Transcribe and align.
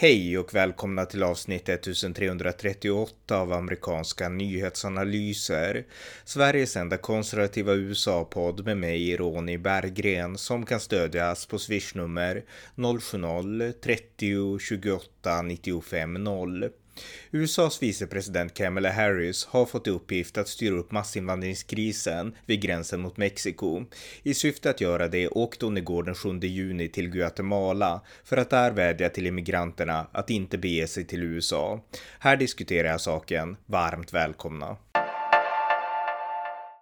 Hej 0.00 0.38
och 0.38 0.54
välkomna 0.54 1.04
till 1.04 1.22
avsnitt 1.22 1.68
1338 1.68 3.40
av 3.40 3.52
amerikanska 3.52 4.28
nyhetsanalyser. 4.28 5.86
Sveriges 6.24 6.76
enda 6.76 6.96
konservativa 6.96 7.74
USA-podd 7.74 8.64
med 8.64 8.76
mig, 8.76 9.16
Ronny 9.16 9.58
Berggren, 9.58 10.38
som 10.38 10.66
kan 10.66 10.80
stödjas 10.80 11.46
på 11.46 11.58
swishnummer 11.58 12.44
070-30 12.76 14.58
28 14.58 15.42
95 15.42 16.14
0. 16.14 16.70
USAs 17.30 17.82
vicepresident 17.82 18.54
Kamala 18.54 18.90
Harris 18.90 19.44
har 19.44 19.66
fått 19.66 19.86
i 19.86 19.90
uppgift 19.90 20.38
att 20.38 20.48
styra 20.48 20.74
upp 20.74 20.90
massinvandringskrisen 20.90 22.34
vid 22.46 22.62
gränsen 22.62 23.00
mot 23.00 23.16
Mexiko. 23.16 23.84
I 24.22 24.34
syfte 24.34 24.70
att 24.70 24.80
göra 24.80 25.08
det 25.08 25.28
åkte 25.28 25.64
hon 25.64 25.76
igår 25.76 26.02
den 26.02 26.14
7 26.14 26.38
juni 26.38 26.88
till 26.88 27.10
Guatemala 27.10 28.00
för 28.24 28.36
att 28.36 28.50
där 28.50 28.70
vädja 28.70 29.08
till 29.08 29.26
immigranterna 29.26 30.06
att 30.12 30.30
inte 30.30 30.58
bege 30.58 30.86
sig 30.86 31.04
till 31.04 31.22
USA. 31.22 31.80
Här 32.18 32.36
diskuterar 32.36 32.88
jag 32.88 33.00
saken. 33.00 33.56
Varmt 33.66 34.12
välkomna! 34.12 34.76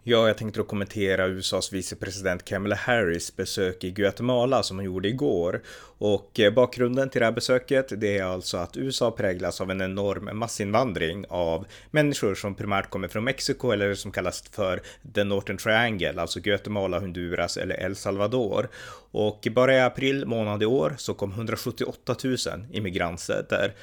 Ja, 0.09 0.27
jag 0.27 0.37
tänkte 0.37 0.59
då 0.59 0.63
kommentera 0.63 1.27
USAs 1.27 1.73
vicepresident 1.73 2.45
Kamala 2.45 2.75
Harris 2.75 3.35
besök 3.35 3.83
i 3.83 3.91
Guatemala 3.91 4.63
som 4.63 4.77
hon 4.77 4.85
gjorde 4.85 5.07
igår. 5.07 5.61
Och 5.97 6.39
eh, 6.39 6.53
bakgrunden 6.53 7.09
till 7.09 7.19
det 7.19 7.25
här 7.25 7.31
besöket, 7.31 7.91
det 7.97 8.17
är 8.17 8.23
alltså 8.23 8.57
att 8.57 8.77
USA 8.77 9.11
präglas 9.11 9.61
av 9.61 9.71
en 9.71 9.81
enorm 9.81 10.37
massinvandring 10.37 11.25
av 11.29 11.65
människor 11.91 12.35
som 12.35 12.55
primärt 12.55 12.89
kommer 12.89 13.07
från 13.07 13.23
Mexiko 13.23 13.71
eller 13.71 13.93
som 13.93 14.11
kallas 14.11 14.43
för 14.51 14.81
The 15.15 15.23
Northern 15.23 15.57
Triangle, 15.57 16.21
alltså 16.21 16.39
Guatemala, 16.39 16.99
Honduras 16.99 17.57
eller 17.57 17.75
El 17.83 17.95
Salvador. 17.95 18.69
Och 19.11 19.47
bara 19.51 19.75
i 19.75 19.81
april 19.81 20.25
månad 20.25 20.63
i 20.63 20.65
år 20.65 20.95
så 20.97 21.13
kom 21.13 21.31
178 21.31 22.15
000 22.23 22.37
immigranter 22.71 23.45
där 23.49 23.73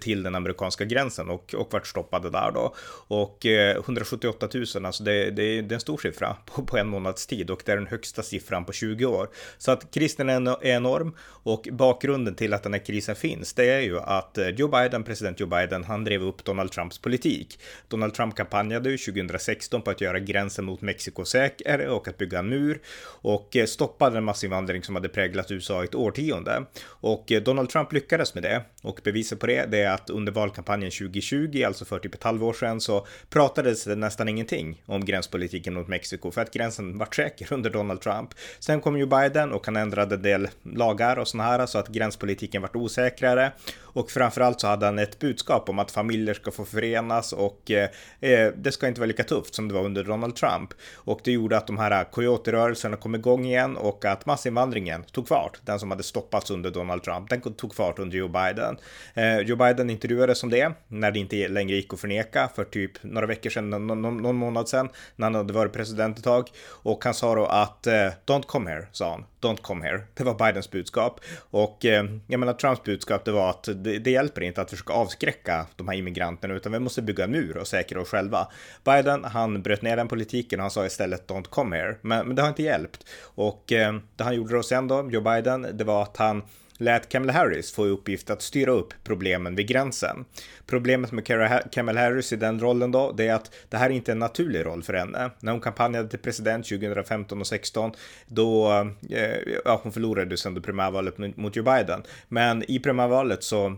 till 0.00 0.22
den 0.22 0.34
amerikanska 0.34 0.84
gränsen 0.84 1.30
och, 1.30 1.54
och 1.54 1.72
vart 1.72 1.86
stoppade 1.86 2.30
där 2.30 2.50
då. 2.54 2.74
Och 3.08 3.46
eh, 3.46 3.76
178 3.76 4.48
000, 4.54 4.86
alltså 4.86 5.04
det, 5.04 5.30
det, 5.30 5.62
det, 5.62 5.72
är 5.72 5.74
en 5.74 5.80
stor 5.80 5.98
siffra 5.98 6.36
på, 6.46 6.62
på 6.62 6.78
en 6.78 6.88
månads 6.88 7.26
tid 7.26 7.50
och 7.50 7.62
det 7.64 7.72
är 7.72 7.76
den 7.76 7.86
högsta 7.86 8.22
siffran 8.22 8.64
på 8.64 8.72
20 8.72 9.04
år. 9.04 9.28
Så 9.58 9.72
att 9.72 9.90
krisen 9.90 10.28
är 10.28 10.66
enorm 10.66 11.16
och 11.22 11.68
bakgrunden 11.72 12.34
till 12.34 12.54
att 12.54 12.62
den 12.62 12.72
här 12.72 12.84
krisen 12.84 13.16
finns, 13.16 13.52
det 13.52 13.70
är 13.70 13.80
ju 13.80 14.00
att 14.00 14.38
eh, 14.38 14.48
Joe 14.48 14.68
Biden, 14.68 15.04
president 15.04 15.40
Joe 15.40 15.46
Biden, 15.46 15.84
han 15.84 16.04
drev 16.04 16.22
upp 16.22 16.44
Donald 16.44 16.72
Trumps 16.72 16.98
politik. 16.98 17.58
Donald 17.88 18.14
Trump 18.14 18.34
kampanjade 18.34 18.90
ju 18.90 18.98
2016 18.98 19.82
på 19.82 19.90
att 19.90 20.00
göra 20.00 20.18
gränsen 20.18 20.64
mot 20.64 20.80
Mexiko 20.80 21.24
säker 21.24 21.88
och 21.88 22.08
att 22.08 22.18
bygga 22.18 22.38
en 22.38 22.48
mur 22.48 22.80
och 23.02 23.56
eh, 23.56 23.66
stoppade 23.66 24.16
den 24.16 24.24
massinvandring 24.24 24.82
som 24.82 24.94
hade 24.94 25.08
präglat 25.08 25.50
USA 25.50 25.82
i 25.82 25.84
ett 25.84 25.94
årtionde. 25.94 26.64
Och 26.86 27.32
Donald 27.44 27.70
Trump 27.70 27.92
lyckades 27.92 28.34
med 28.34 28.42
det 28.42 28.62
och 28.82 29.00
beviset 29.04 29.40
på 29.40 29.46
det 29.46 29.69
det 29.70 29.82
är 29.82 29.90
att 29.90 30.10
under 30.10 30.32
valkampanjen 30.32 30.90
2020, 30.90 31.64
alltså 31.66 31.84
för 31.84 31.98
typ 31.98 32.14
ett 32.14 32.22
halvår 32.22 32.52
sedan, 32.52 32.80
så 32.80 33.06
pratades 33.30 33.84
det 33.84 33.96
nästan 33.96 34.28
ingenting 34.28 34.82
om 34.86 35.04
gränspolitiken 35.04 35.74
mot 35.74 35.88
Mexiko 35.88 36.30
för 36.30 36.42
att 36.42 36.52
gränsen 36.52 36.98
var 36.98 37.08
säker 37.16 37.46
under 37.54 37.70
Donald 37.70 38.00
Trump. 38.00 38.30
Sen 38.58 38.80
kom 38.80 38.98
ju 38.98 39.06
Biden 39.06 39.52
och 39.52 39.66
han 39.66 39.76
ändrade 39.76 40.14
en 40.14 40.22
del 40.22 40.48
lagar 40.62 41.16
och 41.16 41.28
sådana 41.28 41.50
här 41.50 41.66
så 41.66 41.78
att 41.78 41.88
gränspolitiken 41.88 42.62
vart 42.62 42.76
osäkrare 42.76 43.52
och 43.92 44.10
framförallt 44.10 44.60
så 44.60 44.66
hade 44.66 44.86
han 44.86 44.98
ett 44.98 45.18
budskap 45.18 45.68
om 45.68 45.78
att 45.78 45.90
familjer 45.90 46.34
ska 46.34 46.50
få 46.50 46.64
förenas 46.64 47.32
och 47.32 47.70
eh, 47.70 47.90
eh, 48.20 48.52
det 48.56 48.72
ska 48.72 48.88
inte 48.88 49.00
vara 49.00 49.06
lika 49.06 49.24
tufft 49.24 49.54
som 49.54 49.68
det 49.68 49.74
var 49.74 49.84
under 49.84 50.04
Donald 50.04 50.36
Trump. 50.36 50.70
Och 50.94 51.20
det 51.24 51.32
gjorde 51.32 51.56
att 51.56 51.66
de 51.66 51.78
här 51.78 51.90
eh, 51.90 52.10
coyote-rörelserna 52.10 52.96
kom 52.96 53.14
igång 53.14 53.46
igen 53.46 53.76
och 53.76 54.04
att 54.04 54.26
massinvandringen 54.26 55.04
tog 55.04 55.28
fart. 55.28 55.60
Den 55.64 55.78
som 55.80 55.90
hade 55.90 56.02
stoppats 56.02 56.50
under 56.50 56.70
Donald 56.70 57.02
Trump, 57.02 57.30
den 57.30 57.40
tog 57.40 57.74
fart 57.74 57.98
under 57.98 58.18
Joe 58.18 58.28
Biden. 58.28 58.76
Eh, 59.14 59.38
Joe 59.38 59.56
Biden 59.56 59.90
intervjuades 59.90 60.42
om 60.42 60.50
det 60.50 60.72
när 60.88 61.10
det 61.10 61.18
inte 61.18 61.48
längre 61.48 61.76
gick 61.76 61.94
att 61.94 62.00
förneka 62.00 62.50
för 62.54 62.64
typ 62.64 63.02
några 63.02 63.26
veckor 63.26 63.50
sedan, 63.50 63.70
någon, 63.70 64.02
någon 64.22 64.36
månad 64.36 64.68
sedan, 64.68 64.88
när 65.16 65.26
han 65.26 65.34
hade 65.34 65.52
varit 65.52 65.72
president 65.72 66.18
ett 66.18 66.24
tag. 66.24 66.48
Och 66.66 67.04
han 67.04 67.14
sa 67.14 67.34
då 67.34 67.46
att 67.46 67.86
eh, 67.86 68.08
don't 68.26 68.46
come 68.46 68.70
here, 68.70 68.86
sa 68.92 69.10
han. 69.10 69.24
Don't 69.40 69.62
come 69.62 69.86
here. 69.86 70.00
Det 70.14 70.24
var 70.24 70.34
Bidens 70.34 70.70
budskap. 70.70 71.20
Och 71.50 71.84
eh, 71.84 72.04
jag 72.26 72.40
menar 72.40 72.52
Trumps 72.52 72.82
budskap 72.82 73.24
det 73.24 73.32
var 73.32 73.50
att 73.50 73.62
det, 73.62 73.98
det, 73.98 74.10
hjälper 74.10 74.40
inte 74.40 74.60
att 74.62 74.70
försöka 74.70 74.92
avskräcka 74.92 75.66
de 75.76 75.88
här 75.88 75.94
immigranterna 75.94 76.54
utan 76.54 76.72
vi 76.72 76.78
måste 76.78 77.02
bygga 77.02 77.24
en 77.24 77.30
mur 77.30 77.56
och 77.56 77.66
säkra 77.66 78.00
oss 78.00 78.08
själva. 78.08 78.48
Biden, 78.84 79.24
han 79.24 79.62
bröt 79.62 79.82
ner 79.82 79.96
den 79.96 80.08
politiken 80.08 80.60
och 80.60 80.64
han 80.64 80.70
sa 80.70 80.86
istället 80.86 81.30
don't 81.30 81.48
come 81.48 81.76
here. 81.76 81.96
Men, 82.00 82.26
men 82.26 82.36
det 82.36 82.42
har 82.42 82.48
inte 82.48 82.62
hjälpt. 82.62 83.04
Och 83.22 83.72
eh, 83.72 83.94
det 84.16 84.24
han 84.24 84.34
gjorde 84.34 84.54
då 84.54 84.62
sen 84.62 84.88
då, 84.88 85.10
Joe 85.10 85.20
Biden, 85.20 85.66
det 85.72 85.84
var 85.84 86.02
att 86.02 86.16
han 86.16 86.42
lät 86.80 87.08
Kamala 87.08 87.32
Harris 87.32 87.72
få 87.72 87.86
i 87.86 87.90
uppgift 87.90 88.30
att 88.30 88.42
styra 88.42 88.70
upp 88.70 88.94
problemen 89.04 89.54
vid 89.54 89.68
gränsen. 89.68 90.24
Problemet 90.66 91.12
med 91.12 91.26
Kamala 91.72 92.00
Harris 92.00 92.32
i 92.32 92.36
den 92.36 92.60
rollen 92.60 92.92
då, 92.92 93.12
det 93.12 93.28
är 93.28 93.34
att 93.34 93.54
det 93.68 93.76
här 93.76 93.90
är 93.90 93.94
inte 93.94 94.12
en 94.12 94.18
naturlig 94.18 94.64
roll 94.64 94.82
för 94.82 94.94
henne. 94.94 95.30
När 95.40 95.52
hon 95.52 95.60
kampanjade 95.60 96.08
till 96.08 96.18
president 96.18 96.68
2015 96.68 97.40
och 97.40 97.46
16, 97.46 97.92
då, 98.26 98.70
eh, 99.10 99.36
ja, 99.64 99.80
hon 99.82 99.92
förlorade 99.92 100.36
sen 100.36 100.54
det 100.54 100.60
primärvalet 100.60 101.18
mot 101.36 101.56
Joe 101.56 101.64
Biden. 101.64 102.02
Men 102.28 102.70
i 102.70 102.78
primärvalet 102.78 103.42
så 103.42 103.76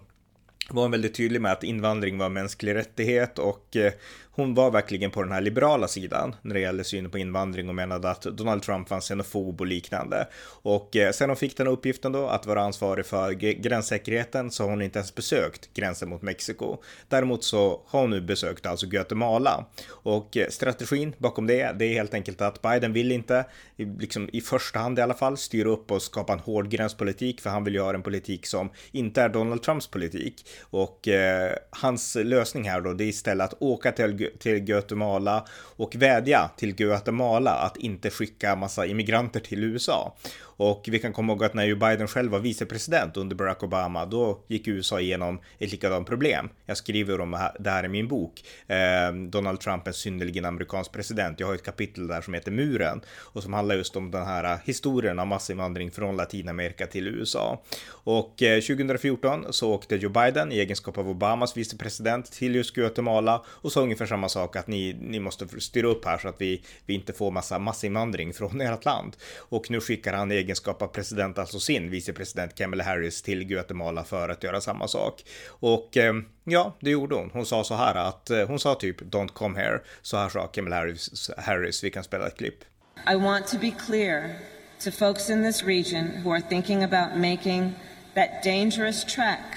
var 0.70 0.82
hon 0.82 0.90
väldigt 0.90 1.14
tydlig 1.14 1.40
med 1.40 1.52
att 1.52 1.64
invandring 1.64 2.18
var 2.18 2.26
en 2.26 2.32
mänsklig 2.32 2.74
rättighet 2.74 3.38
och 3.38 3.76
eh, 3.76 3.92
hon 4.34 4.54
var 4.54 4.70
verkligen 4.70 5.10
på 5.10 5.22
den 5.22 5.32
här 5.32 5.40
liberala 5.40 5.88
sidan 5.88 6.34
när 6.42 6.54
det 6.54 6.60
gäller 6.60 6.82
synen 6.82 7.10
på 7.10 7.18
invandring 7.18 7.68
och 7.68 7.74
menade 7.74 8.10
att 8.10 8.22
Donald 8.22 8.62
Trump 8.62 8.90
var 8.90 8.96
en 8.96 9.00
xenofob 9.00 9.60
och 9.60 9.66
liknande. 9.66 10.28
Och 10.62 10.96
eh, 10.96 11.12
sen 11.12 11.30
hon 11.30 11.36
fick 11.36 11.56
den 11.56 11.66
uppgiften 11.66 12.12
då 12.12 12.26
att 12.26 12.46
vara 12.46 12.62
ansvarig 12.62 13.06
för 13.06 13.32
gränssäkerheten 13.32 14.50
så 14.50 14.62
har 14.62 14.70
hon 14.70 14.82
inte 14.82 14.98
ens 14.98 15.14
besökt 15.14 15.74
gränsen 15.74 16.08
mot 16.08 16.22
Mexiko. 16.22 16.76
Däremot 17.08 17.44
så 17.44 17.80
har 17.86 18.00
hon 18.00 18.10
nu 18.10 18.20
besökt 18.20 18.66
alltså 18.66 18.86
Guatemala 18.86 19.64
och 19.88 20.36
eh, 20.36 20.48
strategin 20.48 21.14
bakom 21.18 21.46
det, 21.46 21.72
det 21.78 21.84
är 21.84 21.92
helt 21.92 22.14
enkelt 22.14 22.40
att 22.40 22.62
Biden 22.62 22.92
vill 22.92 23.12
inte, 23.12 23.44
liksom 23.76 24.28
i 24.32 24.40
första 24.40 24.78
hand 24.78 24.98
i 24.98 25.02
alla 25.02 25.14
fall, 25.14 25.36
styra 25.36 25.68
upp 25.68 25.90
och 25.90 26.02
skapa 26.02 26.32
en 26.32 26.38
hård 26.38 26.68
gränspolitik 26.68 27.40
för 27.40 27.50
han 27.50 27.64
vill 27.64 27.74
göra 27.74 27.96
en 27.96 28.02
politik 28.02 28.46
som 28.46 28.70
inte 28.92 29.22
är 29.22 29.28
Donald 29.28 29.62
Trumps 29.62 29.86
politik 29.86 30.46
och 30.70 31.08
eh, 31.08 31.52
hans 31.70 32.14
lösning 32.14 32.68
här 32.68 32.80
då 32.80 32.92
det 32.92 33.04
är 33.04 33.08
istället 33.08 33.52
att 33.52 33.62
åka 33.62 33.92
till 33.92 34.21
till 34.38 34.58
Guatemala 34.58 35.44
och 35.76 35.94
vädja 35.94 36.50
till 36.56 36.74
Guatemala 36.74 37.50
att 37.50 37.76
inte 37.76 38.10
skicka 38.10 38.56
massa 38.56 38.86
immigranter 38.86 39.40
till 39.40 39.64
USA. 39.64 40.14
Och 40.62 40.88
vi 40.90 40.98
kan 40.98 41.12
komma 41.12 41.32
ihåg 41.32 41.44
att 41.44 41.54
när 41.54 41.64
ju 41.64 41.76
Biden 41.76 42.08
själv 42.08 42.32
var 42.32 42.38
vicepresident 42.38 43.16
under 43.16 43.36
Barack 43.36 43.62
Obama, 43.62 44.06
då 44.06 44.40
gick 44.48 44.68
USA 44.68 45.00
igenom 45.00 45.40
ett 45.58 45.72
likadant 45.72 46.08
problem. 46.08 46.48
Jag 46.66 46.76
skriver 46.76 47.20
om 47.20 47.38
det 47.58 47.70
här 47.70 47.84
i 47.84 47.88
min 47.88 48.08
bok, 48.08 48.44
eh, 48.66 49.12
Donald 49.12 49.60
Trump, 49.60 49.86
en 49.86 49.92
synnerligen 49.92 50.44
amerikansk 50.44 50.92
president. 50.92 51.40
Jag 51.40 51.46
har 51.46 51.54
ett 51.54 51.64
kapitel 51.64 52.06
där 52.06 52.20
som 52.20 52.34
heter 52.34 52.50
Muren 52.50 53.00
och 53.08 53.42
som 53.42 53.52
handlar 53.52 53.74
just 53.74 53.96
om 53.96 54.10
den 54.10 54.26
här 54.26 54.44
äh, 54.44 54.58
historien 54.64 55.18
av 55.18 55.26
massinvandring 55.26 55.90
från 55.90 56.16
Latinamerika 56.16 56.86
till 56.86 57.08
USA. 57.08 57.62
Och 57.88 58.42
eh, 58.42 58.60
2014 58.60 59.46
så 59.50 59.72
åkte 59.72 59.96
Joe 59.96 60.10
Biden 60.10 60.52
i 60.52 60.58
egenskap 60.58 60.98
av 60.98 61.08
Obamas 61.08 61.56
vicepresident 61.56 62.32
till 62.32 62.54
just 62.54 62.74
Guatemala 62.74 63.42
och 63.46 63.72
sa 63.72 63.80
ungefär 63.80 64.06
samma 64.06 64.28
sak 64.28 64.56
att 64.56 64.66
ni, 64.66 64.96
ni 65.00 65.20
måste 65.20 65.60
styra 65.60 65.88
upp 65.88 66.04
här 66.04 66.18
så 66.18 66.28
att 66.28 66.40
vi, 66.40 66.62
vi 66.86 66.94
inte 66.94 67.12
får 67.12 67.30
massa 67.30 67.58
massinvandring 67.58 68.32
från 68.32 68.60
ert 68.60 68.84
land. 68.84 69.16
Och 69.38 69.70
nu 69.70 69.80
skickar 69.80 70.12
han 70.12 70.30
egen 70.30 70.51
egenskap 70.52 70.82
av 70.82 70.86
president, 70.86 71.38
alltså 71.38 71.60
sin 71.60 71.90
vicepresident 71.90 72.54
Kamala 72.54 72.84
Harris 72.84 73.22
till 73.22 73.44
Guatemala 73.44 74.04
för 74.04 74.28
att 74.28 74.42
göra 74.42 74.60
samma 74.60 74.88
sak. 74.88 75.24
Och 75.48 75.96
eh, 75.96 76.14
ja, 76.44 76.76
det 76.80 76.90
gjorde 76.90 77.14
hon. 77.14 77.30
Hon 77.32 77.46
sa 77.46 77.64
så 77.64 77.74
här 77.74 77.94
att 77.94 78.30
eh, 78.30 78.46
hon 78.46 78.58
sa 78.58 78.74
typ 78.74 79.00
don't 79.00 79.32
come 79.32 79.60
here. 79.60 79.80
Så 80.02 80.16
här 80.16 80.28
sa 80.28 80.46
Kamala 80.46 80.76
Harris, 80.76 81.30
Harris. 81.36 81.84
Vi 81.84 81.90
kan 81.90 82.04
spela 82.04 82.26
ett 82.26 82.36
klipp. 82.36 82.64
I 83.12 83.16
want 83.16 83.46
to 83.46 83.58
be 83.58 83.70
clear 83.86 84.36
to 84.84 84.90
folks 84.90 85.30
in 85.30 85.42
this 85.42 85.62
region 85.62 86.22
who 86.24 86.32
are 86.32 86.42
thinking 86.48 86.84
about 86.84 87.16
making 87.16 87.74
that 88.14 88.42
dangerous 88.44 89.04
trek 89.04 89.56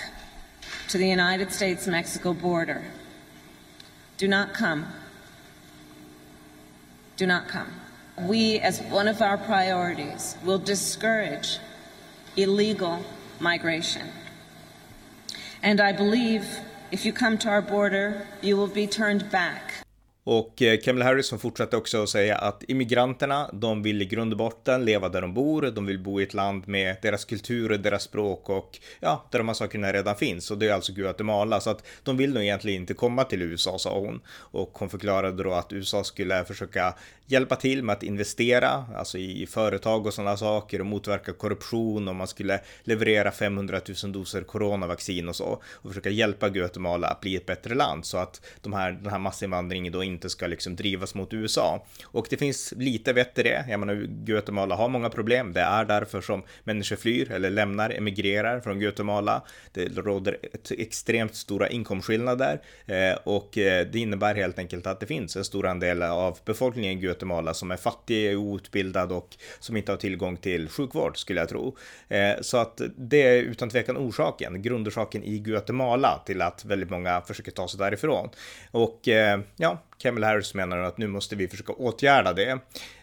to 0.92 0.98
the 0.98 1.12
United 1.12 1.52
States-Mexico 1.52 2.34
border. 2.34 2.82
Do 4.18 4.28
not 4.28 4.48
come. 4.54 4.84
Do 7.18 7.26
not 7.28 7.48
come. 7.52 7.85
We, 8.22 8.60
as 8.60 8.82
one 8.82 9.08
of 9.08 9.22
our 9.22 9.38
priorities, 9.38 10.36
will 10.44 10.60
discourage 10.60 11.60
illegal 12.38 13.04
migration. 13.40 14.08
And 15.62 15.82
I 15.82 15.92
believe 15.92 16.60
if 16.92 17.06
you 17.06 17.12
come 17.12 17.38
to 17.40 17.50
our 17.50 17.62
border, 17.62 18.28
you 18.42 18.56
will 18.56 18.68
be 18.68 18.88
turned 18.88 19.30
back. 19.32 19.75
Och 20.28 20.62
eh, 20.62 20.80
Kamala 20.80 21.06
Harris 21.06 21.28
som 21.28 21.40
fortsatte 21.40 21.78
också 21.78 22.04
att 22.04 22.10
säga 22.10 22.38
att 22.38 22.64
immigranterna, 22.68 23.50
de 23.54 23.84
vill 23.84 24.02
i 24.02 24.06
grund 24.06 24.34
och 24.34 24.38
botten 24.38 24.86
leva 24.86 25.10
där 25.10 25.22
de 25.22 25.34
bor, 25.34 25.62
de 25.62 25.86
vill 25.86 26.00
bo 26.00 26.22
i 26.22 26.24
ett 26.24 26.34
land 26.34 26.68
med 26.68 26.96
deras 27.02 27.26
kultur 27.26 27.72
och 27.72 27.80
deras 27.80 28.04
språk 28.04 28.50
och 28.50 28.80
ja, 29.00 29.26
där 29.32 29.40
de 29.40 29.48
här 29.48 29.56
sakerna 29.56 29.94
redan 29.94 30.16
finns. 30.16 30.52
Och 30.52 30.58
det 30.58 30.68
är 30.68 30.74
alltså 30.74 30.94
Guatemala, 30.94 31.60
så 31.60 31.70
att 31.70 31.84
de 32.04 32.18
vill 32.18 32.34
nog 32.34 32.44
egentligen 32.44 32.82
inte 32.82 32.94
komma 32.94 33.24
till 33.24 33.42
USA, 33.42 33.80
sa 33.80 34.00
hon. 34.00 34.22
Och 34.28 34.70
hon 34.74 34.90
förklarade 34.90 35.44
då 35.44 35.54
att 35.54 35.74
USA 35.74 36.04
skulle 36.04 36.46
försöka 36.46 36.96
hjälpa 37.26 37.56
till 37.56 37.84
med 37.84 37.94
att 37.94 38.04
investera, 38.04 38.86
alltså 38.96 39.18
i 39.18 39.48
företag 39.48 40.06
och 40.06 40.14
sådana 40.14 40.38
saker 40.38 40.80
och 40.80 40.86
motverka 40.86 41.34
korruption. 41.34 42.08
Och 42.08 42.16
man 42.16 42.28
skulle 42.28 42.60
leverera 42.84 43.32
500 43.32 43.82
000 44.04 44.12
doser 44.12 44.42
coronavaccin 44.42 45.30
och 45.30 45.36
så. 45.36 45.62
Och 45.66 45.90
försöka 45.90 46.10
hjälpa 46.10 46.50
Guatemala 46.50 47.08
att 47.08 47.22
bli 47.22 47.36
ett 47.36 47.46
bättre 47.46 47.76
land. 47.76 48.06
Så 48.06 48.18
att 48.18 48.46
de 48.62 48.74
här, 48.74 48.92
den 48.92 49.12
här 49.12 49.20
massinvandringen 49.20 49.94
då 49.94 50.04
inte 50.04 50.15
inte 50.16 50.30
ska 50.30 50.48
liksom 50.48 50.76
drivas 50.76 51.16
mot 51.16 51.34
USA. 51.34 51.86
Och 52.04 52.28
det 52.30 52.38
finns 52.38 52.74
lite 52.78 53.14
vett 53.14 53.40
i 53.40 53.44
det. 53.44 53.66
Jag 53.70 53.80
menar, 53.80 53.96
Guatemala 54.26 54.76
har 54.76 54.90
många 54.90 55.10
problem. 55.10 55.54
Det 55.54 55.62
är 55.62 55.86
därför 55.86 56.22
som 56.22 56.44
människor 56.64 56.96
flyr 56.96 57.32
eller 57.32 57.50
lämnar, 57.50 57.90
emigrerar 57.90 58.60
från 58.60 58.80
Guatemala. 58.80 59.42
Det 59.72 59.98
råder 59.98 60.38
ett 60.54 60.72
extremt 60.72 61.36
stora 61.36 61.70
inkomstskillnader 61.70 62.62
eh, 62.86 63.18
och 63.24 63.58
eh, 63.58 63.88
det 63.88 64.00
innebär 64.00 64.36
helt 64.36 64.60
enkelt 64.60 64.88
att 64.88 65.00
det 65.00 65.06
finns 65.06 65.36
en 65.36 65.46
stor 65.46 65.68
andel 65.68 66.04
av 66.04 66.40
befolkningen 66.46 66.92
i 66.92 67.02
Guatemala 67.02 67.54
som 67.54 67.72
är 67.72 67.78
fattig, 67.78 68.38
outbildad 68.38 69.12
och 69.12 69.38
som 69.60 69.78
inte 69.78 69.92
har 69.92 69.98
tillgång 69.98 70.38
till 70.38 70.70
sjukvård 70.70 71.18
skulle 71.18 71.40
jag 71.40 71.50
tro. 71.50 71.78
Eh, 72.08 72.42
så 72.42 72.58
att 72.58 72.82
det 72.98 73.22
är 73.22 73.42
utan 73.42 73.70
tvekan 73.70 73.98
orsaken, 73.98 74.62
grundorsaken 74.62 75.24
i 75.24 75.40
Guatemala 75.40 76.22
till 76.26 76.42
att 76.42 76.66
väldigt 76.66 76.90
många 76.90 77.22
försöker 77.22 77.52
ta 77.52 77.68
sig 77.68 77.80
därifrån. 77.80 78.30
Och 78.72 79.08
eh, 79.08 79.40
ja, 79.56 79.78
Kamala 80.06 80.28
Harris 80.28 80.54
menar 80.54 80.78
att 80.78 80.98
nu 80.98 81.08
måste 81.08 81.36
vi 81.36 81.48
försöka 81.48 81.74
åtgärda 81.74 82.34
det. 82.34 82.60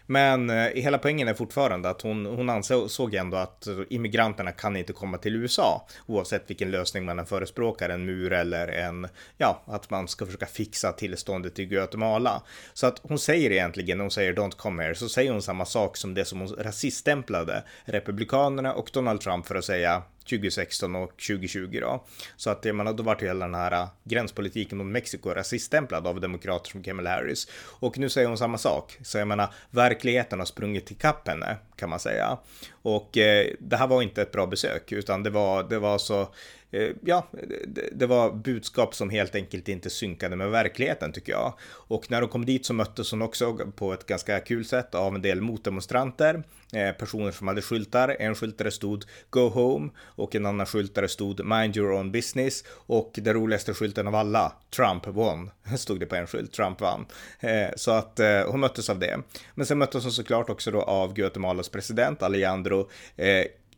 Men 0.06 0.50
eh, 0.50 0.69
hela 0.75 0.99
poängen 0.99 1.28
är 1.28 1.34
fortfarande 1.34 1.90
att 1.90 2.02
hon, 2.02 2.26
hon 2.26 2.50
ansåg 2.50 3.14
ändå 3.14 3.37
att 3.37 3.69
immigranterna 3.90 4.52
kan 4.52 4.76
inte 4.76 4.93
komma 4.93 5.19
till 5.19 5.37
USA 5.37 5.87
oavsett 6.06 6.50
vilken 6.50 6.70
lösning 6.70 7.04
man 7.04 7.19
än 7.19 7.26
förespråkar, 7.26 7.88
en 7.88 8.04
mur 8.04 8.32
eller 8.32 8.69
en, 8.69 9.08
ja, 9.38 9.62
att 9.66 9.90
man 9.90 10.08
ska 10.08 10.26
försöka 10.26 10.46
fixa 10.46 10.93
tillståndet 10.93 11.58
i 11.58 11.64
Guatemala. 11.64 12.43
Så 12.72 12.87
att 12.87 13.00
hon 13.02 13.19
säger 13.19 13.50
egentligen, 13.50 13.98
när 13.98 14.05
hon 14.05 14.10
säger 14.10 14.32
don't 14.32 14.56
come 14.56 14.82
here, 14.82 14.94
så 14.94 15.08
säger 15.08 15.32
hon 15.32 15.43
samma 15.43 15.64
sak 15.64 15.96
som 15.96 16.14
det 16.14 16.25
som 16.25 16.40
hon 16.40 16.48
rasiststämplade 16.48 17.62
Republikanerna 17.84 18.75
och 18.75 18.90
Donald 18.93 19.20
Trump 19.20 19.46
för 19.46 19.55
att 19.55 19.64
säga 19.64 20.02
2016 20.22 20.96
och 20.96 21.10
2020 21.10 21.78
då. 21.80 22.04
Så 22.36 22.50
att 22.50 22.64
jag 22.64 22.76
menar, 22.76 22.92
då 22.92 23.02
vart 23.02 23.22
ju 23.22 23.26
hela 23.26 23.44
den 23.44 23.54
här 23.54 23.72
äh, 23.72 23.88
gränspolitiken 24.04 24.78
mot 24.78 24.86
Mexiko 24.86 25.30
rasiststämplad 25.30 26.06
av 26.06 26.20
demokrater 26.20 26.70
som 26.70 26.82
Kamala 26.82 27.10
Harris. 27.10 27.48
Och 27.80 27.98
nu 27.98 28.08
säger 28.08 28.28
hon 28.28 28.38
samma 28.38 28.58
sak. 28.58 28.98
Så 29.02 29.19
jag 29.19 29.28
menar, 29.28 29.54
verkligheten 29.70 30.38
har 30.38 30.46
sprungit 30.46 30.90
ikapp 30.90 31.28
henne 31.28 31.56
kan 31.76 31.90
man 31.90 32.00
säga. 32.00 32.38
Och 32.82 33.19
eh, 33.19 33.46
det 33.58 33.76
här 33.76 33.86
var 33.86 34.02
inte 34.02 34.22
ett 34.22 34.32
bra 34.32 34.46
besök, 34.46 34.92
utan 34.92 35.22
det 35.22 35.30
var, 35.30 35.62
det 35.62 35.78
var 35.78 35.98
så 35.98 36.28
Eh, 36.72 36.90
ja, 37.04 37.26
det 37.92 38.06
var 38.06 38.32
budskap 38.32 38.94
som 38.94 39.10
helt 39.10 39.34
enkelt 39.34 39.69
inte 39.69 39.90
synkade 39.90 40.36
med 40.36 40.50
verkligheten 40.50 41.12
tycker 41.12 41.32
jag. 41.32 41.54
Och 41.64 42.10
när 42.10 42.20
de 42.20 42.30
kom 42.30 42.46
dit 42.46 42.66
så 42.66 42.74
möttes 42.74 43.10
hon 43.10 43.22
också 43.22 43.56
på 43.76 43.92
ett 43.92 44.06
ganska 44.06 44.40
kul 44.40 44.64
sätt 44.64 44.94
av 44.94 45.14
en 45.14 45.22
del 45.22 45.40
motdemonstranter, 45.40 46.42
eh, 46.72 46.92
personer 46.92 47.30
som 47.30 47.48
hade 47.48 47.62
skyltar. 47.62 48.16
En 48.19 48.34
skylt 48.34 48.58
där 48.58 48.64
det 48.64 48.70
stod 48.70 49.04
Go 49.30 49.48
Home 49.48 49.90
och 49.98 50.34
en 50.34 50.46
annan 50.46 50.66
skylt 50.66 50.94
där 50.94 51.02
det 51.02 51.08
stod 51.08 51.44
Mind 51.44 51.76
Your 51.76 51.92
Own 51.92 52.12
Business 52.12 52.64
och 52.69 53.12
den 53.14 53.34
roligaste 53.34 53.74
skylten 53.74 54.08
av 54.08 54.14
alla, 54.14 54.52
Trump 54.76 55.06
won, 55.06 55.50
stod 55.76 56.00
det 56.00 56.06
på 56.06 56.16
en 56.16 56.26
skylt, 56.26 56.52
Trump 56.52 56.80
vann. 56.80 57.06
Eh, 57.40 57.69
så 57.76 57.90
att 57.90 58.20
hon 58.46 58.60
möttes 58.60 58.90
av 58.90 58.98
det. 58.98 59.19
Men 59.54 59.66
sen 59.66 59.78
möttes 59.78 60.02
hon 60.02 60.12
såklart 60.12 60.50
också 60.50 60.70
då 60.70 60.82
av 60.82 61.14
Guatemalas 61.14 61.69
president 61.69 62.22
Alejandro 62.22 62.88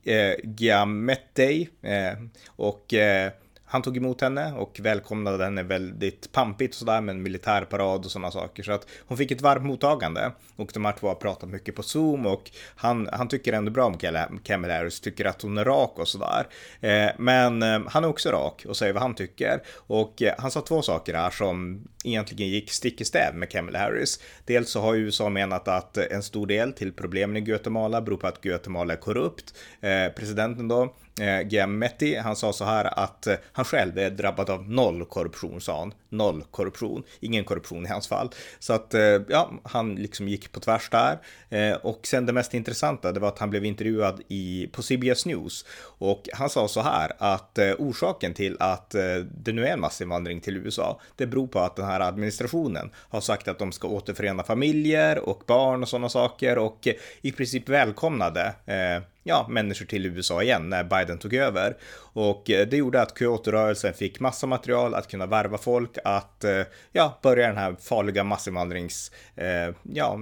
eh, 0.04 0.34
Giamettei 0.44 1.68
eh, 1.82 2.12
och 2.46 2.94
eh, 2.94 3.32
han 3.66 3.82
tog 3.82 3.96
emot 3.96 4.20
henne 4.20 4.52
och 4.52 4.80
välkomnade 4.82 5.44
henne 5.44 5.62
väldigt 5.62 6.32
pampigt 6.32 6.74
och 6.74 6.78
sådär 6.78 7.00
med 7.00 7.14
en 7.14 7.22
militärparad 7.22 8.04
och 8.04 8.10
sådana 8.10 8.30
saker. 8.30 8.62
Så 8.62 8.72
att 8.72 8.86
hon 9.06 9.18
fick 9.18 9.30
ett 9.30 9.40
varmt 9.40 9.66
mottagande 9.66 10.32
och 10.56 10.70
de 10.74 10.84
här 10.84 10.92
två 10.92 11.08
har 11.08 11.14
pratat 11.14 11.48
mycket 11.48 11.74
på 11.74 11.82
Zoom 11.82 12.26
och 12.26 12.50
han, 12.76 13.08
han 13.12 13.28
tycker 13.28 13.52
ändå 13.52 13.70
bra 13.70 13.86
om 13.86 13.98
Kamala 14.42 14.74
Harris, 14.74 15.00
tycker 15.00 15.24
att 15.24 15.42
hon 15.42 15.58
är 15.58 15.64
rak 15.64 15.98
och 15.98 16.08
sådär. 16.08 16.46
Eh, 16.80 17.10
men 17.18 17.62
eh, 17.62 17.80
han 17.88 18.04
är 18.04 18.08
också 18.08 18.30
rak 18.30 18.64
och 18.68 18.76
säger 18.76 18.92
vad 18.92 19.02
han 19.02 19.14
tycker 19.14 19.62
och 19.68 20.22
eh, 20.22 20.34
han 20.38 20.50
sa 20.50 20.60
två 20.60 20.82
saker 20.82 21.14
här 21.14 21.30
som 21.30 21.88
egentligen 22.04 22.48
gick 22.48 22.70
stick 22.70 23.00
i 23.00 23.04
stäv 23.04 23.34
med 23.34 23.50
Kamala 23.50 23.78
Harris. 23.78 24.20
Dels 24.44 24.70
så 24.70 24.80
har 24.80 24.94
USA 24.94 25.28
menat 25.28 25.68
att 25.68 25.96
en 25.96 26.22
stor 26.22 26.46
del 26.46 26.72
till 26.72 26.92
problemen 26.92 27.36
i 27.36 27.40
Guatemala 27.40 28.00
beror 28.00 28.16
på 28.16 28.26
att 28.26 28.40
Guatemala 28.40 28.92
är 28.92 28.98
korrupt. 28.98 29.54
Eh, 29.80 30.08
presidenten 30.16 30.68
då 30.68 30.94
Eh, 31.20 31.48
Giametti, 31.48 32.16
han 32.16 32.36
sa 32.36 32.52
så 32.52 32.64
här 32.64 32.98
att 32.98 33.26
eh, 33.26 33.34
han 33.52 33.64
själv 33.64 33.98
är 33.98 34.10
drabbad 34.10 34.50
av 34.50 34.70
noll 34.70 35.04
korruption, 35.04 35.60
sa 35.60 35.78
han. 35.78 35.94
Noll 36.08 36.44
korruption, 36.50 37.02
ingen 37.20 37.44
korruption 37.44 37.86
i 37.86 37.88
hans 37.88 38.08
fall. 38.08 38.30
Så 38.58 38.72
att, 38.72 38.94
eh, 38.94 39.00
ja, 39.28 39.50
han 39.62 39.94
liksom 39.94 40.28
gick 40.28 40.52
på 40.52 40.60
tvärs 40.60 40.90
där. 40.90 41.18
Eh, 41.48 41.76
och 41.76 42.06
sen 42.06 42.26
det 42.26 42.32
mest 42.32 42.54
intressanta, 42.54 43.12
det 43.12 43.20
var 43.20 43.28
att 43.28 43.38
han 43.38 43.50
blev 43.50 43.64
intervjuad 43.64 44.22
i, 44.28 44.68
på 44.72 44.82
CBS 44.82 45.26
News. 45.26 45.64
Och 45.98 46.28
han 46.32 46.50
sa 46.50 46.68
så 46.68 46.80
här 46.80 47.12
att 47.18 47.58
eh, 47.58 47.72
orsaken 47.78 48.34
till 48.34 48.56
att 48.60 48.94
eh, 48.94 49.16
det 49.44 49.52
nu 49.52 49.66
är 49.66 49.72
en 49.72 49.80
massinvandring 49.80 50.40
till 50.40 50.56
USA, 50.56 51.00
det 51.16 51.26
beror 51.26 51.46
på 51.46 51.58
att 51.58 51.76
den 51.76 51.86
här 51.86 52.00
administrationen 52.00 52.90
har 52.96 53.20
sagt 53.20 53.48
att 53.48 53.58
de 53.58 53.72
ska 53.72 53.88
återförena 53.88 54.42
familjer 54.42 55.18
och 55.18 55.42
barn 55.46 55.82
och 55.82 55.88
sådana 55.88 56.08
saker 56.08 56.58
och 56.58 56.86
eh, 56.86 56.94
i 57.22 57.32
princip 57.32 57.68
välkomnade 57.68 58.54
eh, 58.66 59.02
ja, 59.24 59.46
människor 59.48 59.86
till 59.86 60.06
USA 60.06 60.42
igen 60.42 60.70
när 60.70 60.84
Biden 60.84 61.18
tog 61.18 61.34
över. 61.34 61.76
Och 61.96 62.50
eh, 62.50 62.66
det 62.68 62.76
gjorde 62.76 63.02
att 63.02 63.18
Kyoto-rörelsen 63.18 63.94
fick 63.94 64.20
massa 64.20 64.46
material 64.46 64.94
att 64.94 65.08
kunna 65.08 65.26
värva 65.26 65.58
folk 65.58 65.98
att 66.04 66.44
eh, 66.44 66.62
ja, 66.92 67.18
börja 67.22 67.46
den 67.46 67.56
här 67.56 67.76
farliga 67.80 68.24
massinvandrings, 68.24 69.10
eh, 69.36 69.74
ja, 69.82 70.18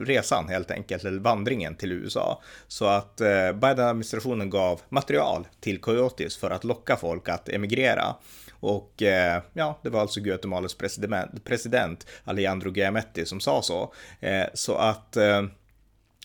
resan 0.00 0.48
helt 0.48 0.70
enkelt, 0.70 1.04
eller 1.04 1.20
vandringen 1.20 1.74
till 1.74 1.92
USA. 1.92 2.42
Så 2.68 2.86
att 2.86 3.20
eh, 3.20 3.52
Biden-administrationen 3.52 4.50
gav 4.50 4.80
material 4.88 5.46
till 5.60 5.80
Coyotes 5.80 6.36
för 6.36 6.50
att 6.50 6.64
locka 6.64 6.96
folk 6.96 7.28
att 7.28 7.48
emigrera. 7.48 8.14
Och 8.60 8.92
ja, 9.52 9.78
det 9.82 9.90
var 9.90 10.00
alltså 10.00 10.20
Guatemalas 10.20 10.74
president, 10.74 11.44
president 11.44 12.06
Alejandro 12.24 12.72
Giametti 12.72 13.26
som 13.26 13.40
sa 13.40 13.62
så. 13.62 13.92
så 14.54 14.74
att 14.74 15.16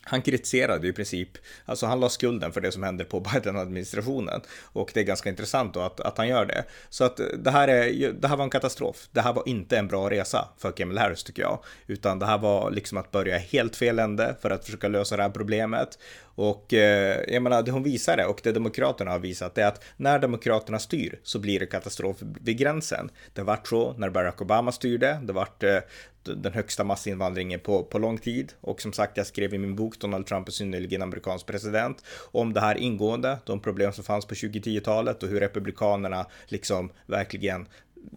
han 0.04 0.22
kritiserade 0.22 0.88
i 0.88 0.92
princip, 0.92 1.28
alltså 1.64 1.86
han 1.86 2.00
la 2.00 2.08
skulden 2.08 2.52
för 2.52 2.60
det 2.60 2.72
som 2.72 2.82
hände 2.82 3.04
på 3.04 3.20
Biden-administrationen. 3.32 4.40
Och 4.62 4.90
det 4.94 5.00
är 5.00 5.04
ganska 5.04 5.28
intressant 5.28 5.74
då 5.74 5.80
att, 5.80 6.00
att 6.00 6.18
han 6.18 6.28
gör 6.28 6.44
det. 6.46 6.64
Så 6.88 7.04
att 7.04 7.20
eh, 7.20 7.26
det 7.26 7.50
här, 7.50 7.68
är, 7.68 8.12
det 8.12 8.28
här 8.28 8.36
var 8.36 8.44
en 8.44 8.50
katastrof. 8.50 9.08
Det 9.12 9.20
här 9.20 9.32
var 9.32 9.48
inte 9.48 9.78
en 9.78 9.88
bra 9.88 10.10
resa 10.10 10.48
för 10.58 10.72
Kamala 10.72 11.00
Harris 11.00 11.24
tycker 11.24 11.42
jag. 11.42 11.58
Utan 11.86 12.18
det 12.18 12.26
här 12.26 12.38
var 12.38 12.70
liksom 12.70 12.98
att 12.98 13.10
börja 13.10 13.38
helt 13.38 13.76
fel 13.76 13.98
ände 13.98 14.36
för 14.42 14.50
att 14.50 14.64
försöka 14.64 14.88
lösa 14.88 15.16
det 15.16 15.22
här 15.22 15.30
problemet. 15.30 15.98
Och 16.34 16.74
eh, 16.74 17.20
jag 17.28 17.42
menar, 17.42 17.62
det 17.62 17.70
hon 17.70 17.82
visade 17.82 18.26
och 18.26 18.40
det 18.42 18.52
Demokraterna 18.52 19.10
har 19.10 19.18
visat 19.18 19.58
är 19.58 19.66
att 19.66 19.84
när 19.96 20.18
Demokraterna 20.18 20.78
styr 20.78 21.18
så 21.22 21.38
blir 21.38 21.60
det 21.60 21.66
katastrof 21.66 22.16
vid 22.20 22.58
gränsen. 22.58 23.10
Det 23.32 23.42
vart 23.42 23.68
så 23.68 23.92
när 23.92 24.10
Barack 24.10 24.42
Obama 24.42 24.72
styrde, 24.72 25.20
det 25.22 25.32
vart 25.32 25.62
eh, 25.62 25.78
den 26.22 26.52
högsta 26.52 26.84
massinvandringen 26.84 27.60
på, 27.60 27.82
på 27.82 27.98
lång 27.98 28.18
tid. 28.18 28.52
Och 28.60 28.80
som 28.80 28.92
sagt, 28.92 29.16
jag 29.16 29.26
skrev 29.26 29.54
i 29.54 29.58
min 29.58 29.76
bok 29.76 29.98
Donald 29.98 30.26
Trump 30.26 30.48
är 30.48 30.52
synnerligen 30.52 31.02
amerikansk 31.02 31.46
president 31.46 32.04
om 32.32 32.52
det 32.52 32.60
här 32.60 32.74
ingående, 32.74 33.38
de 33.44 33.60
problem 33.60 33.92
som 33.92 34.04
fanns 34.04 34.26
på 34.26 34.34
2010-talet 34.34 35.22
och 35.22 35.28
hur 35.28 35.40
republikanerna 35.40 36.26
liksom 36.48 36.90
verkligen 37.06 37.66